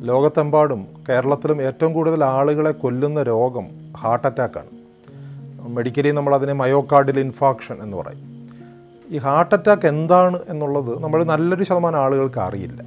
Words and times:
ലോകത്തെമ്പാടും 0.00 0.86
കേരളത്തിലും 1.08 1.62
ഏറ്റവും 1.62 1.92
കൂടുതൽ 1.92 2.24
ആളുകളെ 2.24 2.72
കൊല്ലുന്ന 2.72 3.22
രോഗം 3.22 3.94
ഹാർട്ട് 3.98 4.26
അറ്റാക്കാണ്. 4.26 4.66
മെഡിക്കലി 5.68 6.10
നമ്മൾ 6.10 6.34
അതിനെ 6.34 6.52
മയോകാർഡിൽ 6.52 7.20
ഇൻഫാക്ഷൻ 7.20 7.82
എന്ന് 7.82 7.96
പറയും. 7.96 8.48
ഈ 9.10 9.18
ഹാർട്ട് 9.18 9.54
അറ്റാക്ക് 9.54 9.86
എന്താണ് 9.86 10.38
എന്നുള്ളത് 10.48 11.02
നമ്മൾ 11.02 11.24
നല്ലൊരു 11.24 11.64
ശതമാനം 11.64 11.98
ആളുകൾക്ക് 11.98 12.38
അറിയില്ല. 12.38 12.84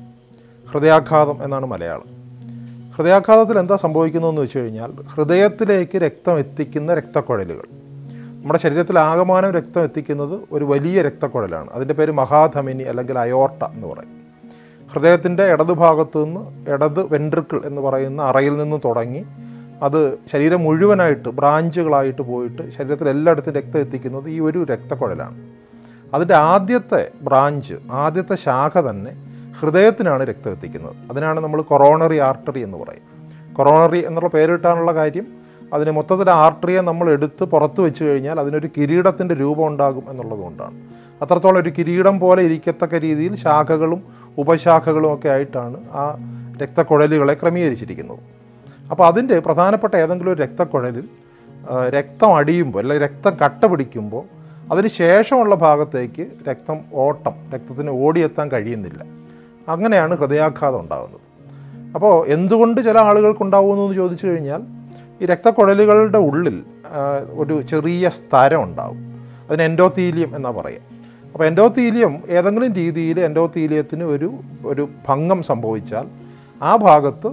ഹൃദയാഘാതം 0.71 1.43
എന്നാണ് 1.43 1.65
മലയാളം. 1.65 2.17
ഹൃദയാഘാതത്തിൽ 2.91 3.59
എന്താ 3.59 3.75
സംഭവിക്കുന്നതെന്ന് 3.75 4.41
വെച്ച് 4.41 4.59
കഴിഞ്ഞാൽ 4.59 4.91
ഹൃദയത്തിലേക്ക് 4.91 5.97
രക്തം 5.97 6.39
എത്തിക്കുന്ന 6.39 6.93
രക്തക്കുഴലുകൾ. 6.93 7.76
നമ്മുടെ 8.37 8.59
ശരീരത്തിൽ 8.59 8.99
ആകമാനം 8.99 9.51
രക്തം 9.51 9.83
എത്തിക്കുന്നത് 9.83 10.39
ഒരു 10.51 10.65
വലിയ 10.65 11.01
രക്തക്കുഴലാണ്. 11.01 11.69
അതിന്റെ 11.69 11.93
പേര് 11.93 12.11
മഹാധമിനി 12.11 12.83
അല്ലെങ്കിൽ 12.83 13.19
അയോർട്ട 13.19 13.63
എന്ന് 13.63 13.87
പറയും. 13.87 14.21
ഹൃദയത്തിന്റെ 14.93 15.45
ഇടതുഭാഗത്തു 15.45 16.25
നിന്ന് 16.25 16.69
ഇടത് 16.69 17.13
വെൻട്രിക്കിൾ 17.13 17.61
എന്ന് 17.65 17.81
പറയുന്ന 17.81 18.21
അറയിൽ 18.21 18.57
നിന്ന് 18.57 18.79
തുടങ്ങി 18.85 19.25
അത് 19.81 20.19
ശരീരം 20.31 20.61
മുഴുവനായിട്ട് 20.61 21.29
ബ്രാഞ്ചുകളായിട്ട് 21.29 22.21
പോയിട്ട് 22.21 22.69
ശരീരത്തിൽ 22.69 23.09
എല്ലായിടത്തും 23.09 23.53
രക്തം 23.53 23.79
എത്തിക്കുന്നത് 23.79 24.29
ഈ 24.29 24.39
ഒരു 24.39 24.63
രക്തക്കുഴലാണ്. 24.63 25.49
അതിന്റെ 26.13 26.35
ആദ്യത്തെ 26.35 27.11
ബ്രാഞ്ച് 27.21 27.73
ആദ്യത്തെ 27.91 28.35
ശാഖ 28.35 28.79
തന്നെ 28.79 29.11
ഹൃദയത്തിനാണ് 29.59 30.23
രക്തം 30.23 30.51
എത്തിക്കുന്നത്. 30.51 30.95
അതിനാണ് 31.11 31.39
നമ്മൾ 31.39 31.61
കൊറോണറി 31.61 32.17
ആർട്ടറി 32.17 32.59
എന്ന് 32.59 32.77
പറയും. 32.77 33.33
കൊറോണറി 33.53 34.07
എന്നുള്ള 34.07 34.29
പേരിട്ടാനുള്ള 34.29 34.93
കാര്യം 34.93 35.36
അതിന് 35.73 35.91
മൊത്തത്തിൽ 35.91 36.29
ആർട്ടറിയെ 36.29 36.81
നമ്മൾ 36.81 37.09
എടുത്ത് 37.09 37.43
പുറത്ത് 37.43 37.81
വെച്ച് 37.81 38.03
കഴിഞ്ഞാൽ 38.03 38.39
അതിനൊരു 38.39 38.69
കിരീടത്തിന്റെ 38.77 39.35
രൂപം 39.35 39.67
ഉണ്ടാകും 39.67 40.03
എന്നുള്ളതുകൊണ്ടാണ് 40.09 40.81
അത്രത്തോളം 41.21 41.61
ഒരു 41.61 41.71
കിരീടം 41.77 42.19
പോലെ 42.19 42.43
ഇരിക്കത്തക്ക 42.43 42.95
രീതിയിൽ 42.95 43.35
ശാഖകളും 43.35 44.03
ഉപശാഖകളും 44.37 45.13
ഒക്കെ 45.13 45.29
ആയിട്ടാണ് 45.29 45.77
ആ 45.89 46.17
രക്തക്കുഴലുകളെ 46.61 47.33
ക്രമീകരിച്ചിരിക്കുന്നത്. 47.33 48.19
അപ്പോൾ 48.91 49.07
അതിന്റെ 49.07 49.39
പ്രധാനപ്പെട്ട 49.39 49.95
ഏതെങ്കിലും 49.95 50.33
ഒരു 50.33 50.41
രക്തക്കുഴലിൽ 50.41 51.09
രക്തം 51.89 52.35
അടിയുമ്പോൾ 52.35 52.79
അല്ലെങ്കിൽ 52.79 53.05
രക്തം 53.05 53.37
കട്ട 53.45 53.65
പിടിക്കുമ്പോൾ 53.65 54.23
അതിന് 54.71 54.87
ശേഷമുള്ള 54.87 55.55
ഭാഗത്തേക്ക് 55.55 56.27
രക്തം 56.49 56.79
ഓട്ടം 56.93 57.31
രക്തത്തിന് 57.53 57.89
ഓടിയെത്താൻ 57.89 58.51
കഴിയുന്നില്ല. 58.51 59.03
അങ്ങനെയാണ് 59.69 60.17
ഹൃദയാഘാതം 60.17 60.79
ഉണ്ടാകുന്നത്. 60.79 61.21
അപ്പോൾ 61.95 62.27
എന്തുകൊണ്ട് 62.27 62.81
ചില 62.81 62.97
ആളുകൾക്കുണ്ടാവുമെന്ന് 62.97 63.95
ചോദിച്ചു 63.95 64.27
കഴിഞ്ഞാൽ 64.27 64.61
ഈ 65.21 65.25
രക്തക്കുഴലുകളുടെ 65.25 66.17
ഉള്ളിൽ 66.17 66.57
ഒരു 67.33 67.55
ചെറിയ 67.61 68.09
സ്ഥരം 68.09 68.63
ഉണ്ടാകും 68.63 69.01
അതിന് 69.49 69.63
എൻഡോത്തീലിയം 69.63 70.35
എന്നാ 70.35 70.51
പറയുക 70.51 70.83
അപ്പോൾ 71.33 71.45
എൻഡോത്തീലിയം 71.45 72.13
ഏതെങ്കിലും 72.29 72.73
രീതിയിൽ 72.73 73.19
എൻഡോത്തീലിയത്തിന് 73.19 74.03
ഒരു 74.03 74.29
ഒരു 74.65 74.89
ഭംഗം 75.07 75.43
സംഭവിച്ചാൽ 75.43 76.05
ആ 76.61 76.75
ഭാഗത്ത് 76.75 77.29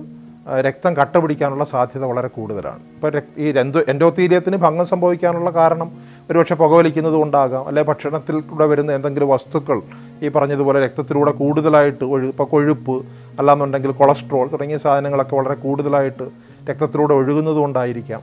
രക്തം 0.60 0.96
കട്ട 0.96 1.16
പിടിക്കാനുള്ള 1.16 1.64
സാധ്യത 1.64 2.04
വളരെ 2.04 2.28
കൂടുതലാണ്. 2.28 2.80
ഇപ്പോൾ 2.94 3.22
ഈ 3.38 3.58
എന്തോ 3.58 3.80
എൻഡോത്തീരിയത്തിന് 3.88 4.56
ഭംഗം 4.56 4.86
സംഭവിക്കാനുള്ള 4.86 5.50
കാരണം 5.50 5.92
ഒരുപക്ഷെ 6.30 6.54
പുകവലിക്കുന്നത് 6.54 7.14
കൊണ്ടാകാം 7.14 7.68
അല്ലെങ്കിൽ 7.68 7.90
ഭക്ഷണത്തിൽ 7.90 8.40
കൂടെ 8.40 8.66
വരുന്ന 8.66 8.92
എന്തെങ്കിലും 8.92 9.28
വസ്തുക്കൾ 9.28 9.82
ഈ 10.22 10.28
പറഞ്ഞതുപോലെ 10.28 10.84
രക്തത്തിലൂടെ 10.84 11.30
കൂടുതലായിട്ട് 11.30 12.04
ഒഴു 12.04 12.26
ഇപ്പോൾ 12.26 12.44
കൊഴുപ്പ് 12.44 13.06
അല്ലാന്നുണ്ടെങ്കിൽ 13.38 13.90
കൊളസ്ട്രോൾ 13.90 14.48
തുടങ്ങിയ 14.48 14.76
സാധനങ്ങളൊക്കെ 14.76 15.36
വളരെ 15.36 15.54
കൂടുതലായിട്ട് 15.54 16.22
രക്തത്തിലൂടെ 16.70 17.14
ഒഴുകുന്നത് 17.14 17.56
കൊണ്ടായിരിക്കാം. 17.56 18.22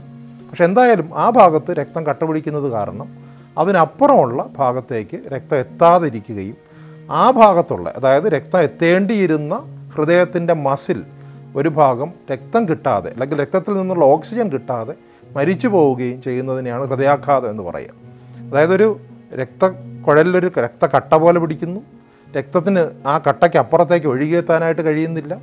പക്ഷെ 0.50 0.66
എന്തായാലും 0.66 1.20
ആ 1.20 1.30
ഭാഗത്ത് 1.30 1.72
രക്തം 1.72 2.06
കട്ടപിടിക്കുന്നത് 2.06 2.72
കാരണം 2.72 3.18
അതിനപ്പുറമുള്ള 3.58 4.50
ഭാഗത്തേക്ക് 4.58 5.20
രക്തം 5.34 5.58
എത്താതിരിക്കുകയും 5.58 6.56
ആ 7.12 7.32
ഭാഗത്തുള്ള 7.32 7.94
അതായത് 7.98 8.24
രക്തം 8.24 8.62
എത്തേണ്ടിയിരുന്ന 8.62 9.56
ഹൃദയത്തിന്റെ 9.96 10.54
മസിൽ 10.54 11.04
ഒരു 11.56 11.70
ഭാഗം 11.70 12.14
രക്തം 12.32 12.70
കിട്ടാതെ 12.70 13.10
അല്ലെങ്കിൽ 13.12 13.42
രക്തത്തിൽ 13.42 13.74
നിന്നുള്ള 13.74 14.06
ഓക്സിജൻ 14.06 14.50
കിട്ടാതെ 14.50 14.94
മരിച്ചു 15.36 15.68
പോവുകയും 15.68 16.22
ചെയ്യുന്നതിനെയാണ് 16.22 16.86
ഹൃദയാഘാതം 16.86 17.50
എന്ന് 17.50 17.64
പറയുക. 17.64 17.90
അതായത് 18.52 18.76
ഒരു 18.76 19.00
രക്ത 19.36 19.66
കുഴലിലൊരു 20.08 20.52
രക്തക്കട്ട 20.60 21.16
പോലെ 21.16 21.40
പിടിക്കുന്നു. 21.40 21.82
രക്തത്തിന് 22.38 23.08
ആ 23.08 23.18
കട്ടയ്ക്ക് 23.18 23.58
അപ്പുറത്തേക്ക് 23.58 24.08
ഒഴുകിയെത്താനായിട്ട് 24.08 24.82
കഴിയുന്നില്ല. 24.82 25.42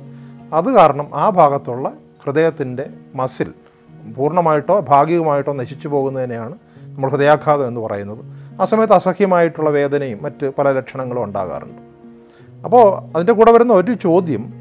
അത് 0.53 0.73
കാരണം 0.73 1.07
ആ 1.13 1.29
ഭാഗത്തുള്ള 1.29 1.91
ഹൃദയത്തിന്റെ 2.25 2.89
മസിൽ 3.15 3.53
പൂർണമായിട്ടോ 4.17 4.79
ഭാഗികമായിട്ടോ 4.79 5.53
നശിച്ചു 5.53 5.87
പോകുന്നതിനെയാണ് 5.87 6.55
നമ്മൾ 6.83 7.09
ഹൃദയാഘാതം 7.09 7.67
എന്ന് 7.67 7.81
പറയുന്നത്. 7.81 8.25
ആ 8.61 8.65
സമയത്ത് 8.65 8.93
അസഹ്യമായിട്ടുള്ള 8.93 9.69
വേദനയും 9.69 10.19
മറ്റ് 10.21 10.51
പല 10.57 10.71
ലക്ഷണങ്ങളും 10.71 11.23
ഉണ്ടാകാറുണ്ട്. 11.23 11.81
അപ്പോൾ 12.63 12.99
അതിന്റെ 13.15 13.33
കൂടെ 13.33 13.51
വരുന്ന 13.51 13.73
ഒരു 13.73 13.93
ചോദ്യം 13.93 14.58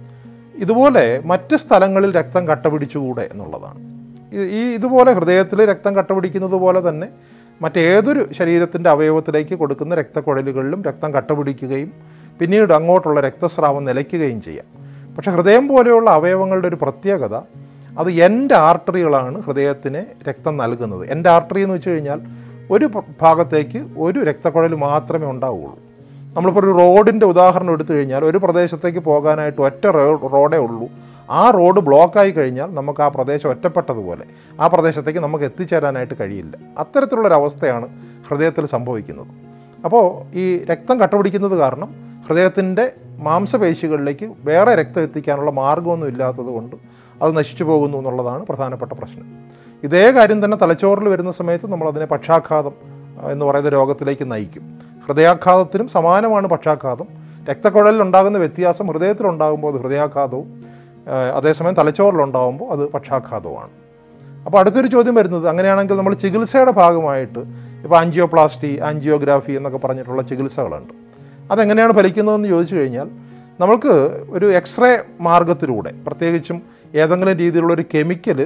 ഇതുപോലെ 0.58 1.22
മറ്റ് 1.24 1.56
സ്ഥലങ്ങളിൽ 1.56 2.12
രക്തം 2.12 2.48
കട്ട 2.48 2.66
പിടിച്ചുകൂടെ 2.66 3.28
എന്നുള്ളതാണ്. 3.32 3.98
ഈ- 4.34 4.74
ഇതുപോലെ 4.74 5.12
ഹൃദയത്തിൽ 5.12 5.64
രക്തം 5.64 5.96
കട്ട 5.96 6.12
പിടിക്കുന്നത് 6.12 6.50
പോലെ 6.50 6.88
തന്നെ 6.88 7.08
മറ്റേതൊരു 7.62 8.32
ശരീരത്തിന്റെ 8.32 8.90
അവയവത്തിലേക്ക് 8.90 9.54
കൊടുക്കുന്ന 9.54 9.94
രക്തക്കുഴലുകളിലും 9.94 10.82
രക്തം 10.82 11.14
കട്ട 11.14 11.32
പിടിക്കുകയും 11.32 11.92
പിന്നീട് 12.40 12.72
അങ്ങോട്ടുള്ള 12.72 13.20
രക്തസ്രാവം 13.20 13.84
നിലയ്ക്കുകയും 13.84 14.42
ചെയ്യാം. 14.42 14.66
പക്ഷേ 15.14 15.30
ഹൃദയം 15.30 15.68
പോലെയുള്ള 15.68 16.10
അവയവങ്ങളുടെ 16.10 16.68
ഒരു 16.68 16.76
പ്രത്യേകത 16.76 17.34
അത് 17.98 18.10
എന്റെ 18.10 18.54
ആർട്ടറികളാണ് 18.54 19.42
ഹൃദയത്തിന് 19.42 20.28
രക്തം 20.28 20.56
നൽകുന്നത്. 20.56 21.12
എന്റെ 21.12 21.30
ആർട്ടറി 21.30 21.60
എന്ന് 21.60 21.74
വെച്ച് 21.74 21.90
കഴിഞ്ഞാൽ 21.90 22.20
ഒരു 22.70 22.90
ഭാഗത്തേക്ക് 23.22 23.86
ഒരു 23.98 24.20
രക്തക്കുഴൽ 24.20 24.74
മാത്രമേ 24.74 25.26
ഉണ്ടാവുകയുള്ളൂ 25.26 25.87
നമ്മളിപ്പോൾ 26.36 26.64
ഒരു 26.64 26.78
റോഡിന്റെ 26.78 27.26
ഉദാഹരണം 27.26 27.72
എടുത്തു 27.72 27.92
കഴിഞ്ഞാൽ 27.92 28.24
ഒരു 28.24 28.38
പ്രദേശത്തേക്ക് 28.38 28.98
പോകാനായിട്ട് 28.98 29.60
ഒറ്റ 29.60 29.86
റോഡേ 30.32 30.58
ഉള്ളൂ. 30.58 30.88
ആ 31.30 31.50
റോഡ് 31.50 31.80
ബ്ലോക്കായി 31.80 32.30
കഴിഞ്ഞാൽ 32.30 32.74
നമുക്ക് 32.74 33.02
ആ 33.02 33.08
പ്രദേശം 33.08 33.50
ഒറ്റപ്പെട്ടതുപോലെ 33.50 34.24
ആ 34.60 34.66
പ്രദേശത്തേക്ക് 34.66 35.20
നമുക്ക് 35.20 35.44
എത്തിച്ചേരാനായിട്ട് 35.44 36.14
കഴിയില്ല. 36.20 36.56
അത്തരത്തിലുള്ളൊരവസ്ഥയാണ് 36.78 37.88
ഹൃദയത്തിൽ 38.28 38.66
സംഭവിക്കുന്നത്. 38.66 39.26
അപ്പോൾ 39.84 40.36
ഈ 40.36 40.64
രക്തം 40.64 41.00
കട്ടപിടിക്കുന്നത് 41.00 41.58
കാരണം 41.58 41.94
ഹൃദയത്തിന്റെ 42.28 42.92
മാംസപേശികളിലേക്ക് 43.18 44.32
വേറെ 44.44 44.74
രക്തം 44.74 45.02
എത്തിക്കാനുള്ള 45.02 45.50
മാർഗമൊന്നും 45.50 46.08
ഇല്ലാത്തത് 46.08 46.46
കൊണ്ട് 46.46 46.76
അത് 47.22 47.36
നശിച്ചു 47.36 47.64
പോകുന്നു 47.64 47.98
എന്നുള്ളതാണ് 47.98 48.46
പ്രധാനപ്പെട്ട 48.46 48.92
പ്രശ്നം. 48.92 49.24
ഇതേ 49.84 50.10
കാര്യം 50.10 50.44
തന്നെ 50.44 50.56
തലച്ചോറിൽ 50.56 51.08
വരുന്ന 51.08 51.30
സമയത്ത് 51.30 51.72
നമ്മളതിനെ 51.72 52.06
പക്ഷാഘാതം 52.06 52.72
എന്ന് 53.32 53.44
പറയുന്ന 53.44 53.68
രോഗത്തിലേക്ക് 53.68 54.32
നയിക്കും. 54.32 54.77
ഹൃദയാഘാതത്തിനും 55.08 55.88
സമാനമാണ് 55.88 56.46
പക്ഷാഘാതം. 56.48 57.08
രക്തക്കുഴലിൽ 57.50 58.02
ഉണ്ടാകുന്ന 58.02 58.38
വ്യത്യാസം 58.38 58.86
ഹൃദയത്തിലുണ്ടാകുമ്പോൾ 58.86 59.72
അത് 59.72 59.80
ഹൃദയാഘാതവും 59.80 60.48
അതേസമയം 61.36 61.74
തലച്ചോറിലുണ്ടാകുമ്പോൾ 61.74 62.68
അത് 62.72 62.90
പക്ഷാഘാതവുമാണ്. 62.92 63.70
അപ്പോൾ 64.46 64.58
അടുത്തൊരു 64.58 64.86
ചോദ്യം 64.86 65.14
വരുന്നത് 65.14 65.48
അങ്ങനെയാണെങ്കിൽ 65.48 65.96
നമ്മൾ 65.96 66.14
ചികിത്സയുടെ 66.14 66.70
ഭാഗമായിട്ട് 66.70 67.38
ഇപ്പോൾ 67.84 67.98
ആൻജിയോപ്ലാസ്റ്റി 67.98 68.80
ആൻജിയോഗ്രാഫി 68.80 69.52
എന്നൊക്കെ 69.52 69.78
പറഞ്ഞിട്ടുള്ള 69.78 70.22
ചികിത്സകളുണ്ട്. 70.22 70.92
അതെങ്ങനെയാണ് 71.50 71.92
ഫലിക്കുന്നതെന്ന് 71.92 72.48
ചോദിച്ചു 72.48 72.74
കഴിഞ്ഞാൽ 72.76 73.08
നമ്മൾക്ക് 73.60 73.94
ഒരു 74.30 74.52
എക്സ്റേ 74.52 74.98
മാർഗത്തിലൂടെ 75.20 75.90
പ്രത്യേകിച്ചും 76.06 76.62
ഏതെങ്കിലും 76.94 77.36
രീതിയിലുള്ള 77.38 77.74
ഒരു 77.74 77.84
കെമിക്കൽ 77.94 78.38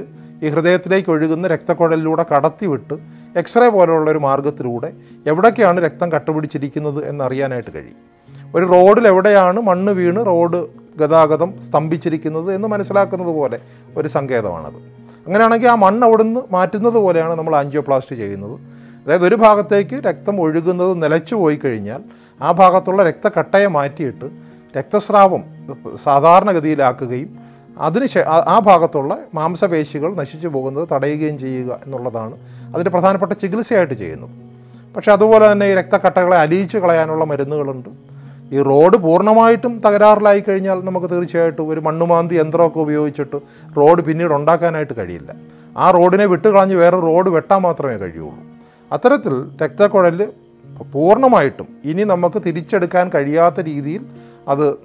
ഈ 0.43 0.49
ഹൃദയത്തിലേക്ക് 0.49 1.09
ഒഴുകുന്ന 1.09 1.47
രക്തക്കുഴലിലൂടെ 1.47 2.25
കടത്തിവിട്ട് 2.35 2.93
എക്സ്റേ 3.35 3.69
പോലെയുള്ള 3.69 4.11
ഒരു 4.11 4.17
മാർഗത്തിലൂടെ 4.17 4.93
എവിടേക്കാണ് 5.27 5.85
രക്തം 5.85 6.11
കട്ടുപിടിച്ചിരിക്കുന്നത് 6.11 7.09
എന്നറിയാനായിട്ട് 7.09 7.75
കഴിയും. 7.75 8.13
ഒരു 8.55 8.65
റോഡിൽ 8.65 9.07
എവിടെയാണ് 9.07 9.61
മണ്ണ് 9.61 9.91
വീണ് 9.91 10.25
റോഡ് 10.25 10.67
ഗതാഗതം 10.97 11.59
സ്തംഭിച്ചിരിക്കുന്നത് 11.59 12.53
എന്ന് 12.53 12.67
മനസ്സിലാക്കുന്നത് 12.67 13.29
പോലെ 13.29 13.59
ഒരു 13.97 14.07
സങ്കേതമാണത്. 14.07 14.77
അങ്ങനെയാണെങ്കിൽ 15.27 15.67
ആ 15.67 15.75
മണ്ണ് 15.75 16.07
അവിടുന്ന് 16.07 16.39
മാറ്റുന്നത് 16.51 16.93
പോലെയാണ് 16.93 17.35
നമ്മൾ 17.35 17.55
ആൻജിയോപ്ലാസ്റ്റി 17.55 18.15
ചെയ്യുന്നത്. 18.15 18.59
അതായത് 19.05 19.27
ഒരു 19.27 19.35
ഭാഗത്തേക്ക് 19.35 19.95
രക്തം 19.95 20.41
ഒഴുകുന്നത് 20.41 21.03
നിലച്ചു 21.03 21.35
പോയി 21.35 21.55
കഴിഞ്ഞാൽ 21.55 22.03
ആ 22.41 22.51
ഭാഗത്തുള്ള 22.51 23.03
രക്തക്കട്ടയെ 23.03 23.65
മാറ്റിയിട്ട് 23.65 24.29
രക്തസ്രാവം 24.77 25.43
സാധാരണഗതിയിലാക്കുകയും 26.03 27.42
അതിന് 27.77 28.19
ആ- 28.19 28.59
ഭാഗത്തുള്ള 28.59 29.17
മാംസപേശികൾ 29.33 30.15
നശിച്ചു 30.15 30.47
പോകുന്നത് 30.47 30.87
തടയുകയും 30.91 31.37
ചെയ്യുക 31.37 31.79
എന്നുള്ളതാണ് 31.85 32.37
അതിന്റെ 32.73 32.91
പ്രധാനപ്പെട്ട 32.91 33.31
ചികിത്സയായിട്ട് 33.31 33.93
ചെയ്യുന്നത്. 33.93 34.29
പക്ഷേ 34.95 35.11
അതുപോലെ 35.11 35.51
തന്നെ 35.51 35.65
ഈ 35.65 35.75
രക്തക്കട്ടകളെ 35.75 36.37
അലിയിച്ച് 36.37 36.77
കളയാനുള്ള 36.77 37.25
മരുന്നുകളുണ്ട്. 37.25 37.89
ഈ 38.51 38.61
റോഡ് 38.61 38.97
പൂർണമായിട്ടും 38.97 39.79
തകരാറിലായി 39.79 40.39
കഴിഞ്ഞാൽ 40.39 40.81
നമുക്ക് 40.85 41.09
തീർച്ചയായിട്ടും 41.09 41.69
ഒരു 41.69 41.79
മണ്ണുമാന്തി 41.79 42.35
യന്ത്രമൊക്കെ 42.35 42.79
ഉപയോഗിച്ചിട്ട് 42.79 43.35
റോഡ് 43.77 44.01
പിന്നീട് 44.01 44.33
ഉണ്ടാക്കാനായിട്ട് 44.33 44.97
കഴിയില്ല. 44.97 45.33
ആ 45.77 45.91
റോഡിനെ 45.91 46.25
വിട്ടുകളഞ്ഞ് 46.25 46.75
വേറെ 46.75 46.99
റോഡ് 46.99 47.29
വെട്ടാൻ 47.29 47.61
മാത്രമേ 47.61 47.97
കഴിയുള്ളൂ. 47.97 48.35
അത്തരത്തിൽ 48.91 49.45
രക്തക്കുഴൽ 49.63 50.29
പൂർണമായിട്ടും 50.93 51.67
ഇനി 51.85 52.03
നമുക്ക് 52.03 52.41
തിരിച്ചെടുക്കാൻ 52.45 53.11
കഴിയാത്ത 53.15 53.59
രീതിയിൽ 53.59 54.01
അത് 54.47 54.75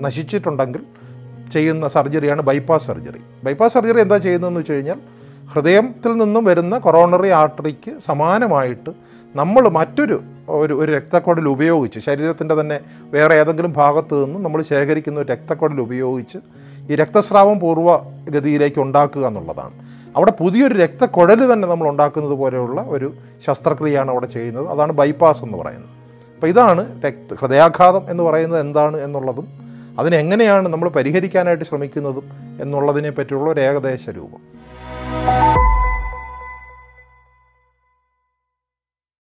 നശിച്ചിട്ടുണ്ടെങ്കിൽ 0.00 0.80
ചെയ്യുന്ന 1.52 1.88
സർജറിയാണ് 1.88 2.42
ബൈപ്പാസ് 2.42 2.86
സർജറി. 2.86 3.20
ബൈപ്പാസ് 3.44 3.74
സർജറി 3.74 4.00
എന്താ 4.00 4.16
ചെയ്യുന്നതെന്ന് 4.16 4.60
വെച്ച് 4.60 4.72
കഴിഞ്ഞാൽ 4.72 5.00
ഹൃദയത്തിൽ 5.52 6.12
നിന്നും 6.12 6.44
വരുന്ന 6.44 6.78
കൊറോണറി 6.78 7.28
ആർട്ടറിക്ക് 7.28 7.98
സമാനമായിട്ട് 7.98 8.90
നമ്മൾ 9.36 9.68
മറ്റൊരു 9.68 10.22
ഒരു 10.48 10.74
ഒരു 10.74 10.92
രക്തക്കുഴൽ 10.92 11.48
ഉപയോഗിച്ച് 11.48 12.00
ശരീരത്തിന്റെ 12.00 12.54
തന്നെ 12.54 12.80
വേറെ 13.02 13.34
ഏതെങ്കിലും 13.34 13.72
ഭാഗത്ത് 13.72 14.24
നിന്നും 14.24 14.42
നമ്മൾ 14.42 14.62
ശേഖരിക്കുന്ന 14.62 15.20
ഒരു 15.20 15.32
രക്തക്കുഴൽ 15.32 15.80
ഉപയോഗിച്ച് 15.80 16.38
ഈ 16.92 16.94
രക്തസ്രാവം 16.94 17.60
പൂർവഗതിയിലേക്ക് 17.60 18.80
ഉണ്ടാക്കുക 18.80 19.26
എന്നുള്ളതാണ്. 19.26 19.72
അവിടെ 20.16 20.30
പുതിയൊരു 20.30 20.74
രക്തക്കുഴൽ 20.74 21.52
തന്നെ 21.52 21.68
നമ്മൾ 21.68 21.88
ഉണ്ടാക്കുന്നത് 21.88 22.32
പോലെയുള്ള 22.32 22.84
ഒരു 22.88 23.14
ശസ്ത്രക്രിയയാണ് 23.46 24.10
അവിടെ 24.10 24.26
ചെയ്യുന്നത്. 24.26 24.68
അതാണ് 24.68 24.92
ബൈപ്പാസ് 24.92 25.44
എന്ന് 25.44 25.58
പറയുന്നത്. 25.58 25.90
അപ്പോൾ 26.34 26.46
ഇതാണ് 26.46 27.02
രക്ത 27.02 27.34
ഹൃദയാഘാതം 27.34 28.10
എന്ന് 28.10 28.22
പറയുന്നത് 28.22 28.60
എന്താണ് 28.60 28.96
എന്നുള്ളതും 28.96 29.65
അതിനെങ്ങനെയാണ് 29.98 30.68
നമ്മൾ 30.68 30.88
പരിഹരിക്കാനായിട്ട് 30.88 31.64
ശ്രമിക്കുന്നതും 31.64 32.26
എന്നുള്ളതിനെ 32.60 33.10
പറ്റിയുള്ള 33.10 33.50
ഒരു 33.50 33.60
ഏകദേശ 33.60 34.08
രൂപം. 34.08 34.40